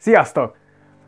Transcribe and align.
Sziasztok! 0.00 0.56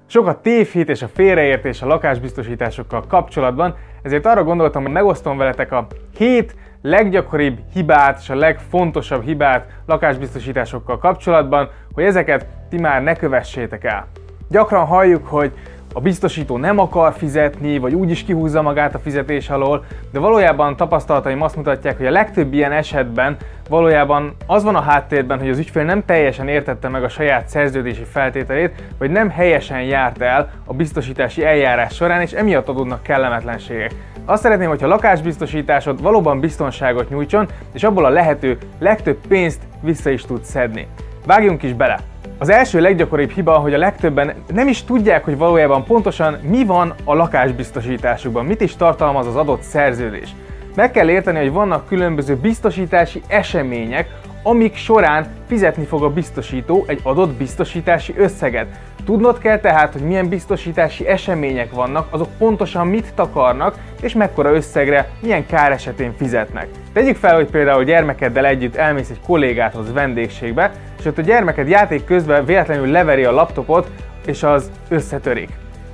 Sok 0.07 0.27
a 0.27 0.41
tévhit 0.41 0.89
és 0.89 1.03
a 1.03 1.09
félreértés 1.09 1.83
a 1.83 1.87
lakásbiztosításokkal 1.87 3.05
kapcsolatban, 3.07 3.75
ezért 4.03 4.27
arra 4.27 4.45
gondoltam, 4.45 4.83
hogy 4.83 4.93
megosztom 4.93 5.37
veletek 5.37 5.73
a 5.73 5.87
7 6.17 6.55
leggyakoribb 6.83 7.59
hibát 7.73 8.19
és 8.21 8.31
a 8.31 8.35
legfontosabb 8.35 9.23
hibát 9.23 9.73
lakásbiztosításokkal 9.87 10.99
kapcsolatban, 10.99 11.71
hogy 11.93 12.05
ezeket 12.05 12.47
ti 12.69 12.81
már 12.81 13.03
ne 13.03 13.15
kövessétek 13.15 13.85
el. 13.85 14.07
Gyakran 14.49 14.87
halljuk, 14.87 15.27
hogy 15.27 15.53
a 15.95 16.01
biztosító 16.01 16.57
nem 16.57 16.79
akar 16.79 17.13
fizetni, 17.13 17.79
vagy 17.79 17.95
úgy 17.95 18.11
is 18.11 18.25
kihúzza 18.25 18.63
magát 18.63 18.95
a 18.95 18.99
fizetés 18.99 19.51
alól, 19.51 19.85
de 20.13 20.19
valójában 20.19 20.77
tapasztalataim 20.77 21.43
azt 21.43 21.57
mutatják, 21.57 21.97
hogy 21.97 22.07
a 22.07 22.11
legtöbb 22.11 22.53
ilyen 22.53 22.73
esetben 22.73 23.37
valójában 23.69 24.35
az 24.47 24.63
van 24.65 24.77
a 24.77 24.81
háttérben, 24.81 25.39
hogy 25.39 25.49
az 25.49 25.59
ügyfél 25.59 25.85
nem 25.85 26.05
teljesen 26.05 26.49
értette 26.49 26.89
meg 26.89 27.05
a 27.05 27.09
saját 27.09 27.49
szerződési 27.49 28.05
feltételét, 28.05 28.83
vagy 28.99 29.11
nem 29.11 29.31
helyesen 29.31 29.83
járt 29.83 30.21
el 30.21 30.51
a 30.65 30.75
biztosítási 30.75 31.45
eljárás 31.45 31.95
során, 31.95 32.21
és 32.21 32.33
emiatt 32.33 32.69
adódnak 32.69 33.03
kellemetlenségek. 33.03 33.95
Azt 34.25 34.43
szeretném, 34.43 34.69
hogyha 34.69 34.87
a 34.87 34.89
lakásbiztosításod 34.89 36.03
valóban 36.03 36.41
biztonságot 36.41 37.11
nyújtson, 37.11 37.49
és 37.73 37.83
abból 37.83 38.05
a 38.05 38.09
lehető 38.09 38.59
legtöbb 38.79 39.19
pénzt 39.29 39.61
vissza 39.81 40.11
is 40.11 40.23
tud 40.23 40.45
szedni. 40.45 40.87
Vágjunk 41.27 41.63
is 41.63 41.73
bele! 41.73 42.10
Az 42.43 42.49
első 42.49 42.81
leggyakoribb 42.81 43.31
hiba, 43.31 43.53
hogy 43.53 43.75
a 43.75 43.79
legtöbben 43.79 44.35
nem 44.53 44.69
is 44.69 44.85
tudják, 44.85 45.25
hogy 45.25 45.37
valójában 45.37 45.85
pontosan 45.85 46.39
mi 46.43 46.65
van 46.65 46.95
a 47.05 47.15
lakásbiztosításukban, 47.15 48.45
mit 48.45 48.61
is 48.61 48.77
tartalmaz 48.77 49.27
az 49.27 49.37
adott 49.37 49.63
szerződés. 49.63 50.35
Meg 50.75 50.91
kell 50.91 51.11
érteni, 51.11 51.39
hogy 51.39 51.53
vannak 51.53 51.87
különböző 51.87 52.37
biztosítási 52.37 53.23
események, 53.29 54.09
amik 54.43 54.77
során 54.77 55.27
fizetni 55.49 55.85
fog 55.85 56.03
a 56.03 56.11
biztosító 56.11 56.85
egy 56.87 57.01
adott 57.03 57.33
biztosítási 57.33 58.15
összeget. 58.17 58.67
Tudnod 59.05 59.39
kell 59.39 59.59
tehát, 59.59 59.93
hogy 59.93 60.03
milyen 60.03 60.29
biztosítási 60.29 61.07
események 61.07 61.73
vannak, 61.73 62.07
azok 62.11 62.29
pontosan 62.39 62.87
mit 62.87 63.15
takarnak, 63.15 63.75
és 64.01 64.15
mekkora 64.15 64.55
összegre, 64.55 65.11
milyen 65.21 65.47
kár 65.47 65.73
esetén 65.73 66.13
fizetnek. 66.17 66.69
Tegyük 66.93 67.17
fel, 67.17 67.35
hogy 67.35 67.51
például 67.51 67.85
gyermekeddel 67.85 68.47
együtt 68.47 68.77
elmész 68.77 69.11
egy 69.11 69.21
kollégádhoz 69.27 69.93
vendégségbe, 69.93 70.73
és 70.99 71.05
ott 71.05 71.19
a 71.19 71.23
gyermeked 71.23 71.69
játék 71.69 72.05
közben 72.05 72.45
véletlenül 72.45 72.91
leveri 72.91 73.25
a 73.25 73.33
laptopot, 73.33 73.91
és 74.27 74.43
az 74.43 74.71
összetörik. 74.89 75.51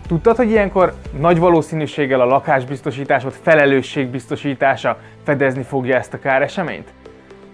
Tudtad, 0.08 0.36
hogy 0.36 0.50
ilyenkor 0.50 0.92
nagy 1.18 1.38
valószínűséggel 1.38 2.20
a 2.20 2.24
lakásbiztosításod 2.24 3.32
felelősségbiztosítása 3.42 4.98
fedezni 5.24 5.62
fogja 5.62 5.96
ezt 5.96 6.14
a 6.14 6.18
káreseményt? 6.18 6.88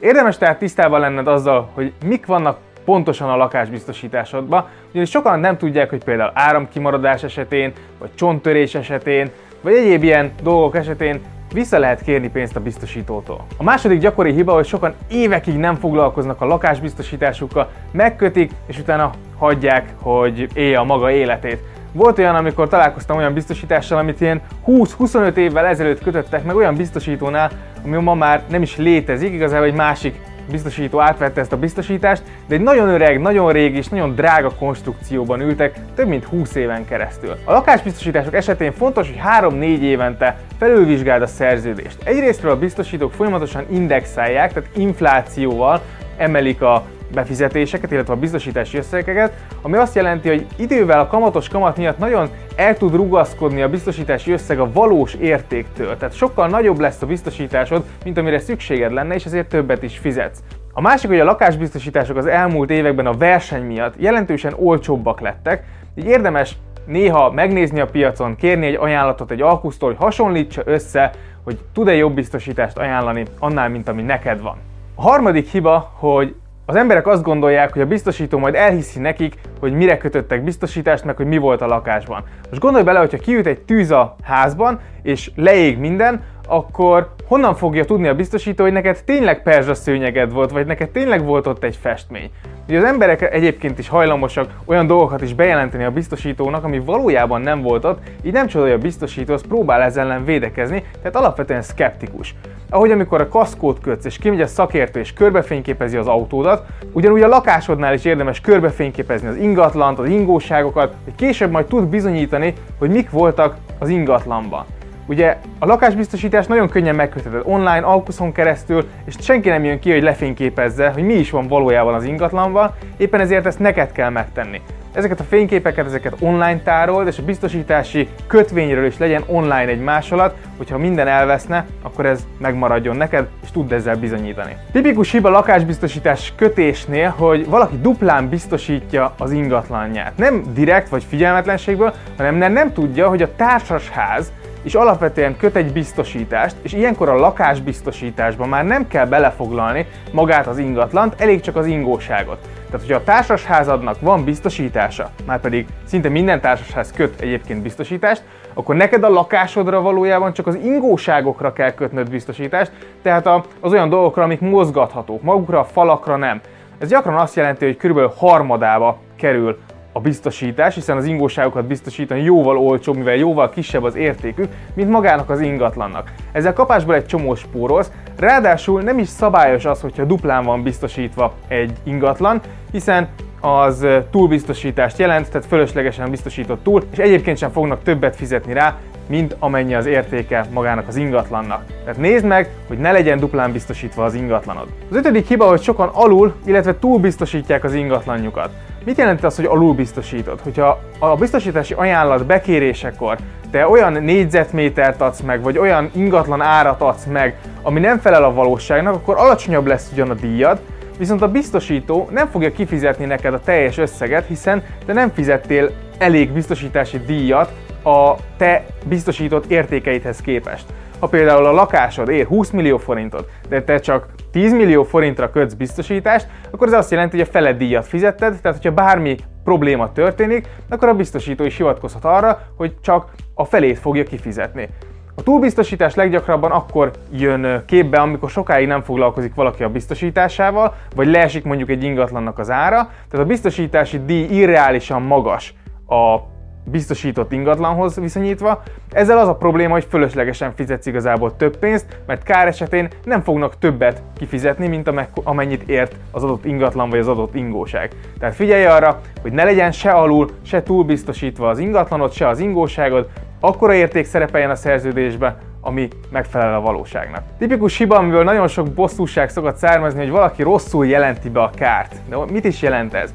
Érdemes 0.00 0.38
tehát 0.38 0.58
tisztában 0.58 1.00
lenned 1.00 1.26
azzal, 1.26 1.70
hogy 1.74 1.92
mik 2.04 2.26
vannak 2.26 2.58
pontosan 2.84 3.28
a 3.28 3.36
lakásbiztosításodban, 3.36 4.66
ugyanis 4.90 5.10
sokan 5.10 5.40
nem 5.40 5.56
tudják, 5.56 5.90
hogy 5.90 6.04
például 6.04 6.30
áramkimaradás 6.34 7.22
esetén, 7.22 7.72
vagy 7.98 8.10
csonttörés 8.14 8.74
esetén, 8.74 9.30
vagy 9.60 9.74
egyéb 9.74 10.02
ilyen 10.02 10.32
dolgok 10.42 10.76
esetén 10.76 11.20
vissza 11.52 11.78
lehet 11.78 12.02
kérni 12.02 12.30
pénzt 12.30 12.56
a 12.56 12.60
biztosítótól. 12.60 13.44
A 13.56 13.62
második 13.62 14.00
gyakori 14.00 14.32
hiba, 14.32 14.52
hogy 14.52 14.66
sokan 14.66 14.94
évekig 15.10 15.56
nem 15.56 15.74
foglalkoznak 15.74 16.40
a 16.40 16.46
lakásbiztosításukkal, 16.46 17.70
megkötik, 17.92 18.50
és 18.66 18.78
utána 18.78 19.10
hagyják, 19.38 19.94
hogy 20.00 20.48
élje 20.54 20.78
a 20.78 20.84
maga 20.84 21.10
életét. 21.10 21.58
Volt 21.92 22.18
olyan, 22.18 22.34
amikor 22.34 22.68
találkoztam 22.68 23.16
olyan 23.16 23.32
biztosítással, 23.32 23.98
amit 23.98 24.20
ilyen 24.20 24.40
20-25 24.66 25.36
évvel 25.36 25.66
ezelőtt 25.66 26.02
kötöttek 26.02 26.44
meg 26.44 26.56
olyan 26.56 26.76
biztosítónál, 26.76 27.50
ami 27.84 27.96
ma 27.96 28.14
már 28.14 28.42
nem 28.48 28.62
is 28.62 28.76
létezik, 28.76 29.32
igazából 29.32 29.66
egy 29.66 29.74
másik 29.74 30.20
biztosító 30.50 31.00
átvette 31.00 31.40
ezt 31.40 31.52
a 31.52 31.56
biztosítást, 31.56 32.22
de 32.46 32.54
egy 32.54 32.60
nagyon 32.60 32.88
öreg, 32.88 33.20
nagyon 33.20 33.52
régi 33.52 33.76
és 33.76 33.88
nagyon 33.88 34.14
drága 34.14 34.54
konstrukcióban 34.54 35.40
ültek 35.40 35.78
több 35.94 36.08
mint 36.08 36.24
20 36.24 36.54
éven 36.54 36.84
keresztül. 36.84 37.36
A 37.44 37.52
lakásbiztosítások 37.52 38.34
esetén 38.34 38.72
fontos, 38.72 39.06
hogy 39.08 39.20
3-4 39.40 39.78
évente 39.78 40.38
felülvizsgáld 40.58 41.22
a 41.22 41.26
szerződést. 41.26 41.96
Egyrésztről 42.04 42.50
a 42.50 42.58
biztosítók 42.58 43.12
folyamatosan 43.12 43.64
indexálják, 43.70 44.52
tehát 44.52 44.76
inflációval 44.76 45.82
emelik 46.16 46.62
a 46.62 46.84
befizetéseket, 47.14 47.90
illetve 47.90 48.12
a 48.12 48.16
biztosítási 48.16 48.78
összegeket, 48.78 49.32
ami 49.62 49.76
azt 49.76 49.94
jelenti, 49.94 50.28
hogy 50.28 50.46
idővel 50.56 51.00
a 51.00 51.06
kamatos 51.06 51.48
kamat 51.48 51.76
miatt 51.76 51.98
nagyon 51.98 52.28
el 52.56 52.76
tud 52.76 52.94
rugaszkodni 52.94 53.62
a 53.62 53.68
biztosítási 53.68 54.32
összeg 54.32 54.60
a 54.60 54.72
valós 54.72 55.14
értéktől. 55.14 55.96
Tehát 55.96 56.14
sokkal 56.14 56.48
nagyobb 56.48 56.78
lesz 56.78 57.02
a 57.02 57.06
biztosításod, 57.06 57.84
mint 58.04 58.18
amire 58.18 58.38
szükséged 58.38 58.92
lenne, 58.92 59.14
és 59.14 59.24
ezért 59.24 59.48
többet 59.48 59.82
is 59.82 59.98
fizetsz. 59.98 60.38
A 60.72 60.80
másik, 60.80 61.08
hogy 61.08 61.20
a 61.20 61.24
lakásbiztosítások 61.24 62.16
az 62.16 62.26
elmúlt 62.26 62.70
években 62.70 63.06
a 63.06 63.16
verseny 63.16 63.62
miatt 63.62 63.94
jelentősen 63.98 64.54
olcsóbbak 64.56 65.20
lettek, 65.20 65.64
így 65.94 66.04
érdemes 66.04 66.56
néha 66.86 67.30
megnézni 67.30 67.80
a 67.80 67.86
piacon, 67.86 68.36
kérni 68.36 68.66
egy 68.66 68.76
ajánlatot 68.80 69.30
egy 69.30 69.40
alkusztól, 69.40 69.88
hogy 69.88 69.98
hasonlítsa 69.98 70.62
össze, 70.64 71.10
hogy 71.44 71.58
tud-e 71.72 71.94
jobb 71.94 72.14
biztosítást 72.14 72.78
ajánlani 72.78 73.24
annál, 73.38 73.68
mint 73.68 73.88
ami 73.88 74.02
neked 74.02 74.40
van. 74.40 74.56
A 74.94 75.02
harmadik 75.02 75.48
hiba, 75.48 75.92
hogy 75.94 76.34
az 76.72 76.78
emberek 76.78 77.06
azt 77.06 77.22
gondolják, 77.22 77.72
hogy 77.72 77.82
a 77.82 77.86
biztosító 77.86 78.38
majd 78.38 78.54
elhiszi 78.54 79.00
nekik, 79.00 79.34
hogy 79.60 79.72
mire 79.72 79.96
kötöttek 79.96 80.44
biztosítást, 80.44 81.04
meg 81.04 81.16
hogy 81.16 81.26
mi 81.26 81.36
volt 81.36 81.60
a 81.60 81.66
lakásban. 81.66 82.24
Most 82.48 82.62
gondolj 82.62 82.84
bele, 82.84 82.98
hogyha 82.98 83.18
kiüt 83.18 83.46
egy 83.46 83.60
tűz 83.60 83.90
a 83.90 84.16
házban, 84.22 84.80
és 85.02 85.30
leég 85.36 85.78
minden, 85.78 86.22
akkor 86.48 87.14
honnan 87.26 87.54
fogja 87.54 87.84
tudni 87.84 88.08
a 88.08 88.14
biztosító, 88.14 88.62
hogy 88.62 88.72
neked 88.72 89.02
tényleg 89.04 89.42
perzsa 89.42 89.74
szőnyeged 89.74 90.32
volt, 90.32 90.50
vagy 90.50 90.66
neked 90.66 90.90
tényleg 90.90 91.24
volt 91.24 91.46
ott 91.46 91.64
egy 91.64 91.76
festmény. 91.76 92.30
Ugye 92.68 92.78
az 92.78 92.84
emberek 92.84 93.32
egyébként 93.32 93.78
is 93.78 93.88
hajlamosak 93.88 94.50
olyan 94.64 94.86
dolgokat 94.86 95.22
is 95.22 95.34
bejelenteni 95.34 95.84
a 95.84 95.90
biztosítónak, 95.90 96.64
ami 96.64 96.78
valójában 96.78 97.40
nem 97.40 97.62
volt 97.62 97.84
ott, 97.84 97.98
így 98.22 98.32
nem 98.32 98.46
csoda, 98.46 98.64
hogy 98.64 98.72
a 98.72 98.78
biztosító 98.78 99.32
az 99.32 99.46
próbál 99.48 99.82
ezzel 99.82 100.04
ellen 100.04 100.24
védekezni, 100.24 100.84
tehát 100.98 101.16
alapvetően 101.16 101.62
szkeptikus. 101.62 102.34
Ahogy 102.70 102.90
amikor 102.90 103.20
a 103.20 103.28
kaszkót 103.28 103.80
kötsz 103.80 104.04
és 104.04 104.18
kimegy 104.18 104.40
a 104.40 104.46
szakértő 104.46 105.00
és 105.00 105.12
körbefényképezi 105.12 105.96
az 105.96 106.06
autódat, 106.06 106.66
ugyanúgy 106.92 107.22
a 107.22 107.28
lakásodnál 107.28 107.94
is 107.94 108.04
érdemes 108.04 108.40
körbefényképezni 108.40 109.28
az 109.28 109.36
ingatlant, 109.36 109.98
az 109.98 110.08
ingóságokat, 110.08 110.94
hogy 111.04 111.14
később 111.14 111.50
majd 111.50 111.66
tud 111.66 111.86
bizonyítani, 111.86 112.54
hogy 112.78 112.90
mik 112.90 113.10
voltak 113.10 113.56
az 113.78 113.88
ingatlanban. 113.88 114.64
Ugye 115.06 115.36
a 115.58 115.66
lakásbiztosítás 115.66 116.46
nagyon 116.46 116.68
könnyen 116.68 116.94
megkötheted 116.94 117.42
online, 117.44 117.80
alkuszon 117.80 118.32
keresztül, 118.32 118.88
és 119.04 119.14
senki 119.20 119.48
nem 119.48 119.64
jön 119.64 119.78
ki, 119.78 119.92
hogy 119.92 120.02
lefényképezze, 120.02 120.88
hogy 120.88 121.02
mi 121.02 121.14
is 121.14 121.30
van 121.30 121.48
valójában 121.48 121.94
az 121.94 122.04
ingatlanban, 122.04 122.74
éppen 122.96 123.20
ezért 123.20 123.46
ezt 123.46 123.58
neked 123.58 123.92
kell 123.92 124.10
megtenni. 124.10 124.60
Ezeket 124.92 125.20
a 125.20 125.24
fényképeket, 125.24 125.86
ezeket 125.86 126.14
online 126.20 126.58
tárold, 126.58 127.06
és 127.06 127.18
a 127.18 127.22
biztosítási 127.22 128.08
kötvényről 128.26 128.86
is 128.86 128.98
legyen 128.98 129.22
online 129.26 129.66
egy 129.66 129.80
másolat, 129.80 130.36
hogyha 130.56 130.78
minden 130.78 131.06
elveszne, 131.06 131.66
akkor 131.82 132.06
ez 132.06 132.26
megmaradjon 132.38 132.96
neked, 132.96 133.26
és 133.42 133.50
tudd 133.50 133.72
ezzel 133.72 133.96
bizonyítani. 133.96 134.56
Tipikus 134.72 135.10
hiba 135.10 135.28
lakásbiztosítás 135.28 136.32
kötésnél, 136.36 137.14
hogy 137.16 137.48
valaki 137.48 137.78
duplán 137.80 138.28
biztosítja 138.28 139.14
az 139.18 139.30
ingatlanját. 139.30 140.16
Nem 140.16 140.42
direkt 140.54 140.88
vagy 140.88 141.04
figyelmetlenségből, 141.04 141.92
hanem 142.16 142.34
nem, 142.34 142.52
nem 142.52 142.72
tudja, 142.72 143.08
hogy 143.08 143.22
a 143.22 143.36
társasház 143.36 144.32
és 144.62 144.74
alapvetően 144.74 145.36
köt 145.36 145.56
egy 145.56 145.72
biztosítást, 145.72 146.56
és 146.62 146.72
ilyenkor 146.72 147.08
a 147.08 147.18
lakásbiztosításban 147.18 148.48
már 148.48 148.64
nem 148.64 148.88
kell 148.88 149.06
belefoglalni 149.06 149.86
magát 150.12 150.46
az 150.46 150.58
ingatlant, 150.58 151.20
elég 151.20 151.40
csak 151.40 151.56
az 151.56 151.66
ingóságot. 151.66 152.38
Tehát, 152.70 152.86
hogyha 152.86 152.96
a 152.96 153.04
társasházadnak 153.04 154.00
van 154.00 154.24
biztosítása, 154.24 155.10
már 155.26 155.40
pedig 155.40 155.66
szinte 155.84 156.08
minden 156.08 156.40
társasház 156.40 156.92
köt 156.92 157.20
egyébként 157.20 157.62
biztosítást, 157.62 158.22
akkor 158.54 158.74
neked 158.74 159.04
a 159.04 159.08
lakásodra 159.08 159.80
valójában 159.80 160.32
csak 160.32 160.46
az 160.46 160.54
ingóságokra 160.54 161.52
kell 161.52 161.74
kötnöd 161.74 162.10
biztosítást, 162.10 162.72
tehát 163.02 163.28
az 163.60 163.72
olyan 163.72 163.88
dolgokra, 163.88 164.22
amik 164.22 164.40
mozgathatók, 164.40 165.22
magukra 165.22 165.58
a 165.58 165.64
falakra 165.64 166.16
nem. 166.16 166.40
Ez 166.78 166.88
gyakran 166.88 167.16
azt 167.16 167.36
jelenti, 167.36 167.64
hogy 167.64 167.76
körülbelül 167.76 168.12
harmadába 168.16 168.98
kerül 169.16 169.58
a 169.92 170.00
biztosítás, 170.00 170.74
hiszen 170.74 170.96
az 170.96 171.04
ingóságokat 171.04 171.64
biztosítani 171.64 172.22
jóval 172.22 172.58
olcsóbb, 172.58 172.96
mivel 172.96 173.16
jóval 173.16 173.50
kisebb 173.50 173.82
az 173.82 173.94
értékük, 173.94 174.48
mint 174.74 174.90
magának 174.90 175.30
az 175.30 175.40
ingatlannak. 175.40 176.12
Ezzel 176.32 176.52
kapásból 176.52 176.94
egy 176.94 177.06
csomó 177.06 177.34
spórolsz, 177.34 177.90
ráadásul 178.18 178.82
nem 178.82 178.98
is 178.98 179.08
szabályos 179.08 179.64
az, 179.64 179.80
hogyha 179.80 180.04
duplán 180.04 180.44
van 180.44 180.62
biztosítva 180.62 181.34
egy 181.48 181.72
ingatlan, 181.82 182.40
hiszen 182.70 183.08
az 183.40 183.86
túlbiztosítást 184.10 184.98
jelent, 184.98 185.30
tehát 185.30 185.46
fölöslegesen 185.46 186.10
biztosított 186.10 186.62
túl, 186.62 186.82
és 186.92 186.98
egyébként 186.98 187.38
sem 187.38 187.50
fognak 187.50 187.82
többet 187.82 188.16
fizetni 188.16 188.52
rá, 188.52 188.78
mint 189.06 189.36
amennyi 189.38 189.74
az 189.74 189.86
értéke 189.86 190.46
magának 190.52 190.88
az 190.88 190.96
ingatlannak. 190.96 191.64
Tehát 191.84 192.00
nézd 192.00 192.24
meg, 192.24 192.50
hogy 192.68 192.78
ne 192.78 192.92
legyen 192.92 193.18
duplán 193.18 193.52
biztosítva 193.52 194.04
az 194.04 194.14
ingatlanod. 194.14 194.66
Az 194.90 194.96
ötödik 194.96 195.28
hiba, 195.28 195.48
hogy 195.48 195.62
sokan 195.62 195.90
alul, 195.92 196.34
illetve 196.44 196.78
túl 196.78 196.98
biztosítják 196.98 197.64
az 197.64 197.74
ingatlanjukat. 197.74 198.50
Mit 198.84 198.96
jelent 198.96 199.24
az, 199.24 199.36
hogy 199.36 199.44
alul 199.44 199.74
biztosítod? 199.74 200.40
Hogyha 200.40 200.80
a 200.98 201.16
biztosítási 201.16 201.74
ajánlat 201.74 202.26
bekérésekor 202.26 203.16
te 203.50 203.68
olyan 203.68 203.92
négyzetmétert 203.92 205.00
adsz 205.00 205.20
meg, 205.20 205.42
vagy 205.42 205.58
olyan 205.58 205.90
ingatlan 205.94 206.40
árat 206.40 206.80
adsz 206.80 207.04
meg, 207.04 207.38
ami 207.62 207.80
nem 207.80 207.98
felel 207.98 208.24
a 208.24 208.32
valóságnak, 208.32 208.94
akkor 208.94 209.16
alacsonyabb 209.16 209.66
lesz 209.66 209.90
ugyan 209.92 210.10
a 210.10 210.14
díjad, 210.14 210.60
viszont 210.98 211.22
a 211.22 211.28
biztosító 211.28 212.08
nem 212.10 212.26
fogja 212.26 212.52
kifizetni 212.52 213.04
neked 213.04 213.34
a 213.34 213.40
teljes 213.40 213.78
összeget, 213.78 214.26
hiszen 214.26 214.62
te 214.86 214.92
nem 214.92 215.10
fizettél 215.14 215.70
elég 215.98 216.32
biztosítási 216.32 216.98
díjat 216.98 217.52
a 217.84 218.14
te 218.36 218.64
biztosított 218.84 219.50
értékeidhez 219.50 220.20
képest. 220.20 220.64
Ha 221.02 221.08
például 221.08 221.44
a 221.44 221.52
lakásod 221.52 222.08
ér 222.08 222.26
20 222.26 222.50
millió 222.50 222.78
forintot, 222.78 223.28
de 223.48 223.62
te 223.62 223.78
csak 223.78 224.06
10 224.32 224.52
millió 224.52 224.82
forintra 224.82 225.30
kötsz 225.30 225.52
biztosítást, 225.52 226.26
akkor 226.50 226.66
ez 226.66 226.72
azt 226.72 226.90
jelenti, 226.90 227.16
hogy 227.16 227.26
a 227.28 227.30
fele 227.30 227.52
díjat 227.52 227.86
fizetted, 227.86 228.40
tehát 228.40 228.56
hogyha 228.56 228.72
bármi 228.72 229.16
probléma 229.44 229.92
történik, 229.92 230.46
akkor 230.68 230.88
a 230.88 230.94
biztosító 230.94 231.44
is 231.44 231.56
hivatkozhat 231.56 232.04
arra, 232.04 232.40
hogy 232.56 232.74
csak 232.80 233.10
a 233.34 233.44
felét 233.44 233.78
fogja 233.78 234.02
kifizetni. 234.04 234.68
A 235.14 235.22
túlbiztosítás 235.22 235.94
leggyakrabban 235.94 236.50
akkor 236.50 236.90
jön 237.12 237.62
képbe, 237.66 238.00
amikor 238.00 238.30
sokáig 238.30 238.66
nem 238.66 238.82
foglalkozik 238.82 239.34
valaki 239.34 239.62
a 239.62 239.68
biztosításával, 239.68 240.74
vagy 240.94 241.06
leesik 241.06 241.44
mondjuk 241.44 241.70
egy 241.70 241.84
ingatlannak 241.84 242.38
az 242.38 242.50
ára, 242.50 242.90
tehát 243.10 243.26
a 243.26 243.28
biztosítási 243.28 244.04
díj 244.04 244.24
irreálisan 244.24 245.02
magas 245.02 245.54
a 245.86 246.18
biztosított 246.64 247.32
ingatlanhoz 247.32 247.96
viszonyítva. 247.96 248.62
Ezzel 248.90 249.18
az 249.18 249.28
a 249.28 249.34
probléma, 249.34 249.72
hogy 249.72 249.86
fölöslegesen 249.88 250.52
fizetsz 250.54 250.86
igazából 250.86 251.36
több 251.36 251.56
pénzt, 251.56 251.86
mert 252.06 252.22
kár 252.22 252.46
esetén 252.46 252.88
nem 253.04 253.22
fognak 253.22 253.58
többet 253.58 254.02
kifizetni, 254.18 254.66
mint 254.66 254.92
amennyit 255.24 255.68
ért 255.68 255.96
az 256.10 256.22
adott 256.24 256.44
ingatlan 256.44 256.90
vagy 256.90 256.98
az 256.98 257.08
adott 257.08 257.34
ingóság. 257.34 257.90
Tehát 258.18 258.34
figyelj 258.34 258.64
arra, 258.64 259.00
hogy 259.22 259.32
ne 259.32 259.44
legyen 259.44 259.72
se 259.72 259.90
alul, 259.90 260.28
se 260.42 260.62
túl 260.62 260.84
biztosítva 260.84 261.48
az 261.48 261.58
ingatlanod, 261.58 262.12
se 262.12 262.28
az 262.28 262.38
ingóságod, 262.38 263.08
akkora 263.40 263.74
érték 263.74 264.04
szerepeljen 264.04 264.50
a 264.50 264.54
szerződésbe, 264.54 265.36
ami 265.60 265.88
megfelel 266.10 266.54
a 266.54 266.60
valóságnak. 266.60 267.22
Tipikus 267.38 267.76
hiba, 267.76 267.96
amiből 267.96 268.24
nagyon 268.24 268.48
sok 268.48 268.68
bosszúság 268.68 269.30
szokott 269.30 269.56
származni, 269.56 270.00
hogy 270.00 270.10
valaki 270.10 270.42
rosszul 270.42 270.86
jelenti 270.86 271.28
be 271.28 271.42
a 271.42 271.50
kárt. 271.50 271.94
De 272.08 272.16
mit 272.32 272.44
is 272.44 272.62
jelent 272.62 272.94
ez? 272.94 273.12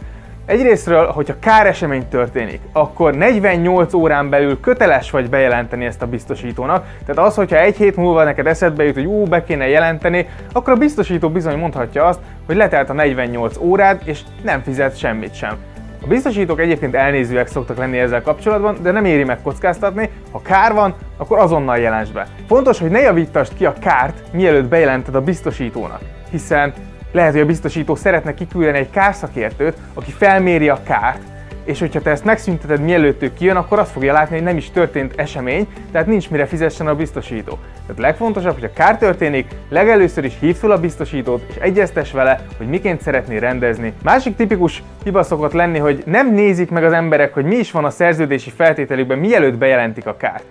Egyrésztről, 0.47 1.05
hogyha 1.05 1.39
káresemény 1.39 2.07
történik, 2.09 2.61
akkor 2.71 3.13
48 3.13 3.93
órán 3.93 4.29
belül 4.29 4.59
köteles 4.59 5.11
vagy 5.11 5.29
bejelenteni 5.29 5.85
ezt 5.85 6.01
a 6.01 6.07
biztosítónak. 6.07 6.85
Tehát 7.05 7.27
az, 7.29 7.35
hogyha 7.35 7.59
egy 7.59 7.75
hét 7.75 7.95
múlva 7.95 8.23
neked 8.23 8.47
eszedbe 8.47 8.83
jut, 8.83 8.93
hogy 8.93 9.05
ú, 9.05 9.23
be 9.23 9.43
kéne 9.43 9.67
jelenteni, 9.67 10.29
akkor 10.51 10.73
a 10.73 10.77
biztosító 10.77 11.29
bizony 11.29 11.57
mondhatja 11.57 12.05
azt, 12.05 12.19
hogy 12.45 12.55
letelt 12.55 12.89
a 12.89 12.93
48 12.93 13.57
órád, 13.57 14.01
és 14.05 14.21
nem 14.43 14.61
fizet 14.61 14.97
semmit 14.97 15.35
sem. 15.35 15.55
A 16.03 16.07
biztosítók 16.07 16.59
egyébként 16.59 16.95
elnézőek 16.95 17.47
szoktak 17.47 17.77
lenni 17.77 17.97
ezzel 17.97 18.21
kapcsolatban, 18.21 18.77
de 18.81 18.91
nem 18.91 19.05
éri 19.05 19.23
meg 19.23 19.41
kockáztatni, 19.41 20.09
ha 20.31 20.41
kár 20.41 20.73
van, 20.73 20.93
akkor 21.17 21.39
azonnal 21.39 21.77
jelents 21.77 22.11
be. 22.11 22.27
Fontos, 22.47 22.79
hogy 22.79 22.89
ne 22.89 22.99
javítasd 22.99 23.53
ki 23.53 23.65
a 23.65 23.73
kárt, 23.73 24.21
mielőtt 24.31 24.67
bejelented 24.67 25.15
a 25.15 25.21
biztosítónak, 25.21 26.01
hiszen 26.31 26.73
lehet, 27.11 27.31
hogy 27.31 27.41
a 27.41 27.45
biztosító 27.45 27.95
szeretne 27.95 28.33
kiküldeni 28.33 28.77
egy 28.77 28.89
kárszakértőt, 28.89 29.77
aki 29.93 30.11
felméri 30.11 30.69
a 30.69 30.79
kárt, 30.83 31.21
és 31.63 31.79
hogyha 31.79 32.01
te 32.01 32.09
ezt 32.09 32.25
megszünteted 32.25 32.81
mielőtt 32.81 33.23
ő 33.23 33.33
kijön, 33.33 33.55
akkor 33.55 33.79
azt 33.79 33.91
fogja 33.91 34.13
látni, 34.13 34.35
hogy 34.35 34.45
nem 34.45 34.57
is 34.57 34.71
történt 34.71 35.13
esemény, 35.15 35.67
tehát 35.91 36.07
nincs 36.07 36.29
mire 36.29 36.45
fizessen 36.45 36.87
a 36.87 36.95
biztosító. 36.95 37.57
Tehát 37.81 38.01
legfontosabb, 38.01 38.53
hogy 38.53 38.63
a 38.63 38.73
kár 38.73 38.97
történik, 38.97 39.47
legelőször 39.69 40.23
is 40.23 40.37
hív 40.39 40.55
fel 40.55 40.71
a 40.71 40.79
biztosítót, 40.79 41.43
és 41.49 41.55
egyeztes 41.55 42.11
vele, 42.11 42.45
hogy 42.57 42.67
miként 42.67 43.01
szeretné 43.01 43.37
rendezni. 43.37 43.93
Másik 44.03 44.35
tipikus 44.35 44.83
hiba 45.03 45.23
szokott 45.23 45.53
lenni, 45.53 45.77
hogy 45.77 46.03
nem 46.05 46.33
nézik 46.33 46.69
meg 46.69 46.83
az 46.83 46.93
emberek, 46.93 47.33
hogy 47.33 47.45
mi 47.45 47.55
is 47.55 47.71
van 47.71 47.85
a 47.85 47.89
szerződési 47.89 48.49
feltételükben, 48.49 49.17
mielőtt 49.17 49.57
bejelentik 49.57 50.05
a 50.05 50.17
kárt. 50.17 50.43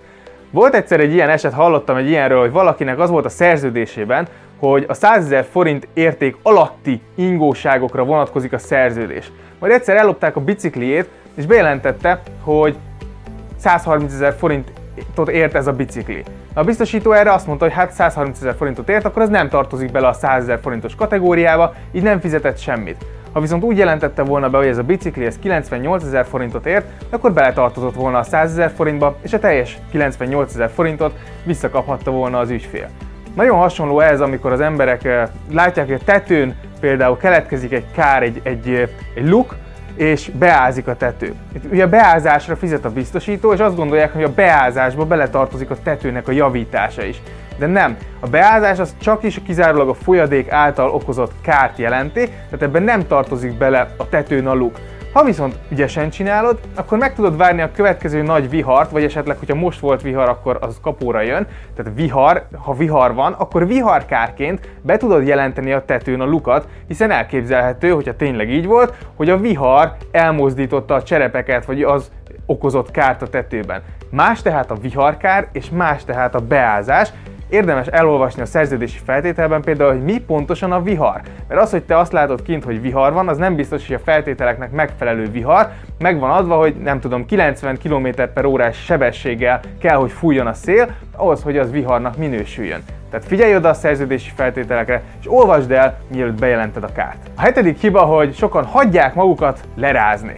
Volt 0.51 0.75
egyszer 0.75 0.99
egy 0.99 1.13
ilyen 1.13 1.29
eset, 1.29 1.53
hallottam 1.53 1.95
egy 1.95 2.09
ilyenről, 2.09 2.39
hogy 2.39 2.51
valakinek 2.51 2.99
az 2.99 3.09
volt 3.09 3.25
a 3.25 3.29
szerződésében, 3.29 4.27
hogy 4.59 4.85
a 4.87 4.93
100 4.93 5.23
ezer 5.23 5.45
forint 5.51 5.87
érték 5.93 6.35
alatti 6.41 7.01
ingóságokra 7.15 8.03
vonatkozik 8.03 8.53
a 8.53 8.57
szerződés. 8.57 9.31
Majd 9.59 9.73
egyszer 9.73 9.95
ellopták 9.95 10.35
a 10.35 10.41
bicikliét, 10.41 11.09
és 11.35 11.45
bejelentette, 11.45 12.21
hogy 12.41 12.75
130 13.57 14.13
ezer 14.13 14.35
forintot 14.37 15.29
ért 15.29 15.55
ez 15.55 15.67
a 15.67 15.71
bicikli. 15.71 16.23
A 16.53 16.63
biztosító 16.63 17.11
erre 17.11 17.33
azt 17.33 17.47
mondta, 17.47 17.65
hogy 17.65 17.73
hát 17.73 17.91
130 17.91 18.37
ezer 18.37 18.55
forintot 18.55 18.89
ért, 18.89 19.05
akkor 19.05 19.21
ez 19.21 19.29
nem 19.29 19.49
tartozik 19.49 19.91
bele 19.91 20.07
a 20.07 20.13
100 20.13 20.43
ezer 20.43 20.59
forintos 20.61 20.95
kategóriába, 20.95 21.73
így 21.91 22.03
nem 22.03 22.19
fizetett 22.19 22.57
semmit. 22.57 23.05
Ha 23.33 23.39
viszont 23.39 23.63
úgy 23.63 23.77
jelentette 23.77 24.21
volna 24.21 24.49
be, 24.49 24.57
hogy 24.57 24.67
ez 24.67 24.77
a 24.77 24.83
bicikli 24.83 25.25
ez 25.25 25.39
98 25.39 26.03
ezer 26.03 26.25
forintot 26.25 26.65
ért, 26.65 26.85
akkor 27.09 27.33
beletartozott 27.33 27.95
volna 27.95 28.17
a 28.17 28.23
100 28.23 28.51
ezer 28.51 28.71
forintba, 28.75 29.17
és 29.21 29.33
a 29.33 29.39
teljes 29.39 29.77
98 29.91 30.53
ezer 30.53 30.69
forintot 30.69 31.17
visszakaphatta 31.43 32.11
volna 32.11 32.39
az 32.39 32.49
ügyfél. 32.49 32.89
Nagyon 33.37 33.57
hasonló 33.57 33.99
ez, 33.99 34.21
amikor 34.21 34.51
az 34.51 34.59
emberek 34.59 35.03
eh, 35.03 35.27
látják, 35.51 35.85
hogy 35.85 35.97
a 36.01 36.05
tetőn 36.05 36.55
például 36.79 37.17
keletkezik 37.17 37.71
egy 37.71 37.85
kár, 37.95 38.23
egy, 38.23 38.39
egy, 38.43 38.69
eh, 38.69 38.89
egy 39.15 39.29
luk, 39.29 39.55
és 39.95 40.29
beázik 40.29 40.87
a 40.87 40.95
tető. 40.95 41.33
Ugye 41.71 41.83
a 41.83 41.87
beázásra 41.87 42.55
fizet 42.55 42.85
a 42.85 42.89
biztosító, 42.89 43.53
és 43.53 43.59
azt 43.59 43.75
gondolják, 43.75 44.13
hogy 44.13 44.23
a 44.23 44.33
beázásba 44.33 45.05
beletartozik 45.05 45.69
a 45.69 45.77
tetőnek 45.83 46.27
a 46.27 46.31
javítása 46.31 47.03
is. 47.03 47.21
De 47.57 47.65
nem, 47.65 47.97
a 48.19 48.27
beázás 48.27 48.79
az 48.79 48.95
csak 49.01 49.23
is 49.23 49.41
kizárólag 49.45 49.89
a 49.89 49.93
folyadék 49.93 50.51
által 50.51 50.89
okozott 50.89 51.31
kárt 51.41 51.77
jelenti, 51.77 52.25
tehát 52.25 52.61
ebben 52.61 52.83
nem 52.83 53.07
tartozik 53.07 53.57
bele 53.57 53.93
a 53.97 54.09
tetőn 54.09 54.47
a 54.47 54.53
luk. 54.53 54.79
Ha 55.17 55.23
viszont 55.23 55.55
ügyesen 55.69 56.09
csinálod, 56.09 56.59
akkor 56.75 56.97
meg 56.97 57.13
tudod 57.13 57.37
várni 57.37 57.61
a 57.61 57.71
következő 57.71 58.21
nagy 58.21 58.49
vihart, 58.49 58.91
vagy 58.91 59.03
esetleg, 59.03 59.37
hogyha 59.37 59.55
most 59.55 59.79
volt 59.79 60.01
vihar, 60.01 60.29
akkor 60.29 60.57
az 60.61 60.77
kapóra 60.81 61.21
jön. 61.21 61.47
Tehát 61.75 61.91
vihar, 61.95 62.47
ha 62.57 62.73
vihar 62.73 63.13
van, 63.13 63.33
akkor 63.33 63.67
viharkárként 63.67 64.69
be 64.81 64.97
tudod 64.97 65.27
jelenteni 65.27 65.73
a 65.73 65.85
tetőn 65.85 66.21
a 66.21 66.25
lukat, 66.25 66.67
hiszen 66.87 67.11
elképzelhető, 67.11 67.89
hogyha 67.89 68.15
tényleg 68.15 68.49
így 68.49 68.65
volt, 68.65 68.93
hogy 69.15 69.29
a 69.29 69.37
vihar 69.37 69.95
elmozdította 70.11 70.93
a 70.93 71.03
cserepeket, 71.03 71.65
vagy 71.65 71.83
az 71.83 72.11
okozott 72.45 72.91
kárt 72.91 73.21
a 73.21 73.27
tetőben. 73.27 73.81
Más 74.09 74.41
tehát 74.41 74.71
a 74.71 74.75
viharkár, 74.81 75.47
és 75.51 75.69
más 75.69 76.05
tehát 76.05 76.35
a 76.35 76.39
beázás, 76.39 77.09
Érdemes 77.49 77.87
elolvasni 77.87 78.41
a 78.41 78.45
szerződési 78.45 78.99
feltételben 79.05 79.61
például, 79.61 79.91
hogy 79.91 80.03
mi 80.03 80.19
pontosan 80.19 80.71
a 80.71 80.81
vihar. 80.81 81.21
Mert 81.47 81.61
az, 81.61 81.71
hogy 81.71 81.83
te 81.83 81.97
azt 81.97 82.11
látod 82.11 82.41
kint, 82.41 82.63
hogy 82.63 82.81
vihar 82.81 83.13
van, 83.13 83.27
az 83.27 83.37
nem 83.37 83.55
biztos, 83.55 83.87
hogy 83.87 83.95
a 83.95 83.99
feltételeknek 83.99 84.71
megfelelő 84.71 85.31
vihar. 85.31 85.69
Meg 85.99 86.19
van 86.19 86.31
adva, 86.31 86.55
hogy 86.55 86.75
nem 86.75 86.99
tudom, 86.99 87.25
90 87.25 87.77
km 87.83 88.07
per 88.33 88.45
órás 88.45 88.83
sebességgel 88.83 89.59
kell, 89.79 89.95
hogy 89.95 90.11
fújjon 90.11 90.47
a 90.47 90.53
szél, 90.53 90.95
ahhoz, 91.15 91.43
hogy 91.43 91.57
az 91.57 91.71
viharnak 91.71 92.17
minősüljön. 92.17 92.83
Tehát 93.09 93.25
figyelj 93.25 93.55
oda 93.55 93.69
a 93.69 93.73
szerződési 93.73 94.31
feltételekre, 94.35 95.01
és 95.19 95.25
olvasd 95.31 95.71
el, 95.71 95.99
mielőtt 96.07 96.39
bejelented 96.39 96.83
a 96.83 96.91
kárt. 96.91 97.29
A 97.35 97.41
hetedik 97.41 97.79
hiba, 97.79 98.01
hogy 98.01 98.35
sokan 98.35 98.63
hagyják 98.63 99.13
magukat 99.13 99.59
lerázni. 99.75 100.33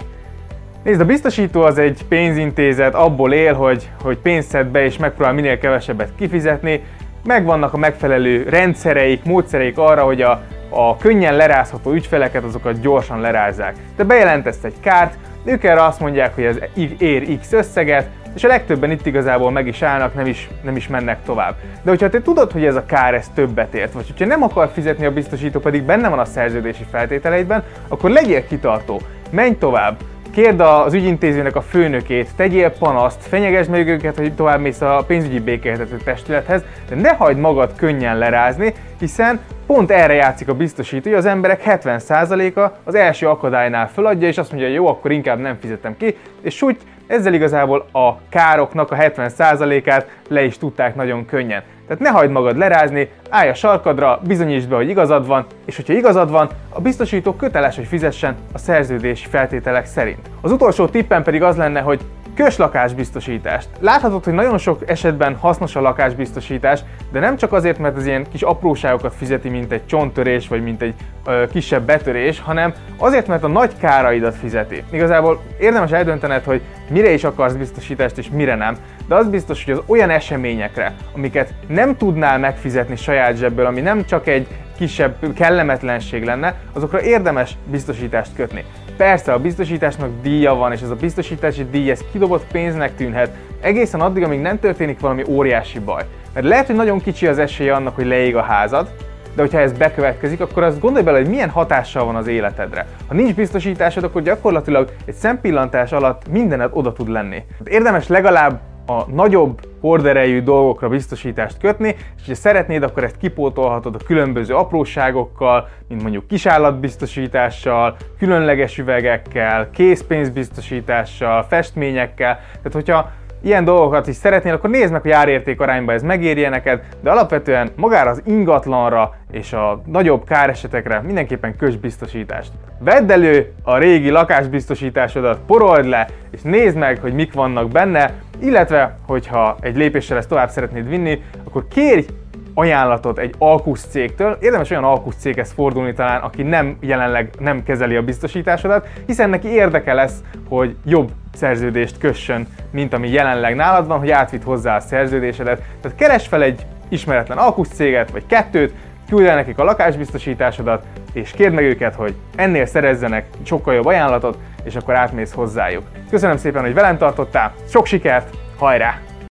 Nézd, 0.83 1.01
a 1.01 1.05
biztosító 1.05 1.61
az 1.61 1.77
egy 1.77 2.05
pénzintézet, 2.07 2.95
abból 2.95 3.33
él, 3.33 3.53
hogy, 3.53 3.89
hogy 4.01 4.17
pénzt 4.17 4.49
szed 4.49 4.67
be 4.67 4.83
és 4.83 4.97
megpróbál 4.97 5.33
minél 5.33 5.57
kevesebbet 5.57 6.11
kifizetni, 6.17 6.83
megvannak 7.23 7.73
a 7.73 7.77
megfelelő 7.77 8.43
rendszereik, 8.49 9.23
módszereik 9.23 9.77
arra, 9.77 10.03
hogy 10.03 10.21
a, 10.21 10.41
a 10.69 10.97
könnyen 10.97 11.35
lerázható 11.35 11.91
ügyfeleket 11.91 12.43
azokat 12.43 12.81
gyorsan 12.81 13.19
lerázzák. 13.19 13.75
Te 13.95 14.03
bejelentesz 14.03 14.63
egy 14.63 14.79
kárt, 14.79 15.17
ők 15.43 15.63
erre 15.63 15.83
azt 15.83 15.99
mondják, 15.99 16.35
hogy 16.35 16.43
ez 16.43 16.57
ér 16.97 17.39
X 17.39 17.51
összeget, 17.51 18.09
és 18.35 18.43
a 18.43 18.47
legtöbben 18.47 18.91
itt 18.91 19.05
igazából 19.05 19.51
meg 19.51 19.67
is 19.67 19.81
állnak, 19.81 20.13
nem 20.13 20.25
is, 20.25 20.49
nem 20.63 20.75
is 20.75 20.87
mennek 20.87 21.23
tovább. 21.25 21.55
De 21.81 21.89
hogyha 21.89 22.09
te 22.09 22.21
tudod, 22.21 22.51
hogy 22.51 22.65
ez 22.65 22.75
a 22.75 22.85
kár 22.85 23.13
ez 23.13 23.27
többet 23.33 23.73
ért, 23.73 23.93
vagy 23.93 24.07
hogyha 24.07 24.25
nem 24.25 24.43
akar 24.43 24.69
fizetni 24.73 25.05
a 25.05 25.11
biztosító, 25.11 25.59
pedig 25.59 25.83
benne 25.83 26.09
van 26.09 26.19
a 26.19 26.25
szerződési 26.25 26.85
feltételeidben, 26.91 27.63
akkor 27.87 28.09
legyél 28.09 28.47
kitartó, 28.47 29.01
menj 29.31 29.57
tovább, 29.57 29.97
Kérd 30.31 30.59
az 30.59 30.93
ügyintézőnek 30.93 31.55
a 31.55 31.61
főnökét, 31.61 32.29
tegyél 32.35 32.71
panaszt, 32.71 33.27
fenyegesd 33.27 33.69
meg 33.69 33.87
őket, 33.87 34.17
hogy 34.17 34.33
tovább 34.33 34.59
mész 34.59 34.81
a 34.81 35.03
pénzügyi 35.07 35.39
békéltető 35.39 35.97
testülethez, 35.97 36.63
de 36.89 36.95
ne 36.95 37.09
hagyd 37.09 37.37
magad 37.37 37.75
könnyen 37.75 38.17
lerázni, 38.17 38.73
hiszen 38.99 39.39
pont 39.65 39.91
erre 39.91 40.13
játszik 40.13 40.49
a 40.49 40.53
biztosító, 40.53 41.09
hogy 41.09 41.17
az 41.17 41.25
emberek 41.25 41.63
70%-a 41.65 42.79
az 42.83 42.95
első 42.95 43.27
akadálynál 43.27 43.89
föladja, 43.89 44.27
és 44.27 44.37
azt 44.37 44.49
mondja, 44.49 44.67
hogy 44.67 44.77
jó, 44.77 44.87
akkor 44.87 45.11
inkább 45.11 45.39
nem 45.39 45.57
fizetem 45.59 45.97
ki, 45.97 46.17
és 46.41 46.61
úgy 46.61 46.77
ezzel 47.07 47.33
igazából 47.33 47.85
a 47.91 48.17
károknak 48.29 48.91
a 48.91 48.95
70%-át 48.95 50.09
le 50.27 50.43
is 50.43 50.57
tudták 50.57 50.95
nagyon 50.95 51.25
könnyen. 51.25 51.63
Tehát 51.89 52.03
ne 52.03 52.09
hagyd 52.09 52.31
magad 52.31 52.57
lerázni, 52.57 53.09
állj 53.29 53.49
a 53.49 53.53
sarkadra, 53.53 54.19
bizonyítsd 54.23 54.69
be, 54.69 54.75
hogy 54.75 54.89
igazad 54.89 55.27
van, 55.27 55.45
és 55.65 55.75
hogyha 55.75 55.93
igazad 55.93 56.31
van, 56.31 56.49
a 56.69 56.81
biztosító 56.81 57.33
köteles, 57.33 57.75
hogy 57.75 57.85
fizessen 57.85 58.35
a 58.53 58.57
szerződési 58.57 59.27
feltételek 59.27 59.85
szerint. 59.85 60.29
Az 60.41 60.51
utolsó 60.51 60.87
tippem 60.87 61.23
pedig 61.23 61.43
az 61.43 61.55
lenne, 61.55 61.79
hogy 61.79 61.99
Kös 62.35 62.57
lakásbiztosítást. 62.57 63.67
Láthatod, 63.79 64.23
hogy 64.23 64.33
nagyon 64.33 64.57
sok 64.57 64.89
esetben 64.89 65.35
hasznos 65.35 65.75
a 65.75 65.81
lakásbiztosítás, 65.81 66.79
de 67.11 67.19
nem 67.19 67.37
csak 67.37 67.53
azért, 67.53 67.77
mert 67.77 67.97
az 67.97 68.05
ilyen 68.05 68.25
kis 68.31 68.41
apróságokat 68.41 69.13
fizeti, 69.15 69.49
mint 69.49 69.71
egy 69.71 69.85
csonttörés 69.85 70.47
vagy 70.47 70.63
mint 70.63 70.81
egy 70.81 70.93
ö, 71.25 71.43
kisebb 71.51 71.83
betörés, 71.85 72.39
hanem 72.39 72.73
azért, 72.97 73.27
mert 73.27 73.43
a 73.43 73.47
nagy 73.47 73.77
káraidat 73.77 74.35
fizeti. 74.35 74.83
Igazából 74.91 75.41
érdemes 75.59 75.91
eldöntened, 75.91 76.43
hogy 76.43 76.61
mire 76.89 77.11
is 77.11 77.23
akarsz 77.23 77.53
biztosítást 77.53 78.17
és 78.17 78.29
mire 78.29 78.55
nem, 78.55 78.77
de 79.07 79.15
az 79.15 79.29
biztos, 79.29 79.65
hogy 79.65 79.73
az 79.73 79.83
olyan 79.85 80.09
eseményekre, 80.09 80.93
amiket 81.15 81.53
nem 81.67 81.97
tudnál 81.97 82.39
megfizetni 82.39 82.95
saját 82.95 83.35
zsebből, 83.35 83.65
ami 83.65 83.81
nem 83.81 84.05
csak 84.05 84.27
egy 84.27 84.47
kisebb 84.79 85.33
kellemetlenség 85.35 86.23
lenne, 86.23 86.55
azokra 86.73 87.01
érdemes 87.01 87.57
biztosítást 87.71 88.31
kötni. 88.35 88.63
Persze 88.97 89.33
a 89.33 89.39
biztosításnak 89.39 90.09
díja 90.21 90.55
van, 90.55 90.71
és 90.71 90.81
ez 90.81 90.89
a 90.89 90.95
biztosítási 90.95 91.65
díj 91.71 91.91
ez 91.91 91.99
kidobott 92.11 92.45
pénznek 92.51 92.95
tűnhet, 92.95 93.35
egészen 93.61 94.01
addig, 94.01 94.23
amíg 94.23 94.39
nem 94.39 94.59
történik 94.59 94.99
valami 94.99 95.23
óriási 95.27 95.79
baj. 95.79 96.03
Mert 96.33 96.45
lehet, 96.45 96.65
hogy 96.65 96.75
nagyon 96.75 96.99
kicsi 96.99 97.27
az 97.27 97.39
esélye 97.39 97.73
annak, 97.73 97.95
hogy 97.95 98.05
leég 98.05 98.35
a 98.35 98.41
házad, 98.41 98.89
de 99.35 99.41
hogyha 99.41 99.59
ez 99.59 99.73
bekövetkezik, 99.73 100.41
akkor 100.41 100.63
azt 100.63 100.79
gondolj 100.79 101.03
bele, 101.03 101.17
hogy 101.17 101.29
milyen 101.29 101.49
hatással 101.49 102.05
van 102.05 102.15
az 102.15 102.27
életedre. 102.27 102.85
Ha 103.07 103.13
nincs 103.13 103.33
biztosításod, 103.33 104.03
akkor 104.03 104.21
gyakorlatilag 104.21 104.93
egy 105.05 105.13
szempillantás 105.13 105.91
alatt 105.91 106.29
mindened 106.29 106.69
oda 106.73 106.93
tud 106.93 107.09
lenni. 107.09 107.43
Érdemes 107.63 108.07
legalább 108.07 108.59
a 108.85 109.11
nagyobb 109.11 109.59
horderejű 109.81 110.41
dolgokra 110.41 110.89
biztosítást 110.89 111.57
kötni, 111.57 111.95
és 112.21 112.27
ha 112.27 112.35
szeretnéd, 112.35 112.83
akkor 112.83 113.03
ezt 113.03 113.17
kipótolhatod 113.17 113.95
a 113.95 114.05
különböző 114.05 114.55
apróságokkal, 114.55 115.67
mint 115.87 116.01
mondjuk 116.01 116.27
kisállatbiztosítással, 116.27 117.95
különleges 118.17 118.77
üvegekkel, 118.77 119.69
készpénzbiztosítással, 119.69 121.43
festményekkel. 121.43 122.35
Tehát, 122.35 122.73
hogyha 122.73 123.11
ilyen 123.41 123.63
dolgokat 123.63 124.07
is 124.07 124.15
szeretnél, 124.15 124.53
akkor 124.53 124.69
nézd 124.69 124.91
meg, 124.91 125.01
hogy 125.01 125.11
árérték 125.11 125.61
arányba 125.61 125.93
ez 125.93 126.03
megérje 126.03 126.49
neked, 126.49 126.81
de 127.01 127.09
alapvetően 127.11 127.71
magára 127.75 128.09
az 128.09 128.21
ingatlanra 128.25 129.15
és 129.31 129.53
a 129.53 129.81
nagyobb 129.85 130.23
káresetekre 130.23 131.01
mindenképpen 131.01 131.55
kös 131.57 131.75
biztosítást. 131.75 132.51
Vedd 132.79 133.11
elő 133.11 133.51
a 133.63 133.77
régi 133.77 134.09
lakásbiztosításodat, 134.09 135.39
porold 135.47 135.85
le, 135.85 136.07
és 136.31 136.41
nézd 136.41 136.77
meg, 136.77 136.99
hogy 136.99 137.13
mik 137.13 137.33
vannak 137.33 137.69
benne, 137.69 138.13
illetve, 138.41 138.97
hogyha 139.07 139.57
egy 139.61 139.77
lépéssel 139.77 140.17
ezt 140.17 140.29
tovább 140.29 140.49
szeretnéd 140.49 140.89
vinni, 140.89 141.21
akkor 141.43 141.67
kérj 141.67 142.05
ajánlatot 142.53 143.17
egy 143.17 143.33
alkusz 143.37 143.85
cégtől, 143.89 144.37
érdemes 144.41 144.69
olyan 144.69 144.83
alkusz 144.83 145.15
céghez 145.15 145.51
fordulni 145.51 145.93
talán, 145.93 146.21
aki 146.21 146.43
nem 146.43 146.77
jelenleg 146.79 147.29
nem 147.39 147.63
kezeli 147.63 147.95
a 147.95 148.01
biztosításodat, 148.01 148.87
hiszen 149.05 149.29
neki 149.29 149.47
érdeke 149.47 149.93
lesz, 149.93 150.23
hogy 150.49 150.75
jobb 150.85 151.11
szerződést 151.33 151.97
kössön, 151.97 152.47
mint 152.71 152.93
ami 152.93 153.09
jelenleg 153.09 153.55
nálad 153.55 153.87
van, 153.87 153.99
hogy 153.99 154.09
átvitt 154.09 154.43
hozzá 154.43 154.75
a 154.75 154.79
szerződésedet. 154.79 155.61
Tehát 155.81 155.97
keres 155.97 156.27
fel 156.27 156.43
egy 156.43 156.65
ismeretlen 156.89 157.37
alkusz 157.37 157.69
céget, 157.69 158.11
vagy 158.11 158.25
kettőt, 158.25 158.73
küld 159.09 159.25
el 159.25 159.35
nekik 159.35 159.59
a 159.59 159.63
lakásbiztosításodat, 159.63 160.85
és 161.13 161.31
kérd 161.31 161.53
meg 161.53 161.63
őket, 161.63 161.95
hogy 161.95 162.15
ennél 162.35 162.65
szerezzenek 162.65 163.25
sokkal 163.43 163.73
jobb 163.73 163.85
ajánlatot, 163.85 164.37
és 164.63 164.75
akkor 164.75 164.95
átmész 164.95 165.33
hozzájuk. 165.33 165.83
Köszönöm 166.09 166.37
szépen, 166.37 166.61
hogy 166.61 166.73
velem 166.73 166.97
tartottál, 166.97 167.53
sok 167.69 167.85
sikert, 167.85 168.37
hajrá! 168.57 169.08